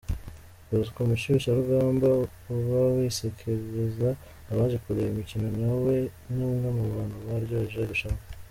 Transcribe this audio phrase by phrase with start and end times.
[0.69, 2.07] Bosco umushyushyarugamba
[2.55, 4.09] uba wisekereza
[4.51, 5.95] abaje kureba imikino nawe
[6.33, 8.21] ni umwe mu bantu baryoheje irushanwa.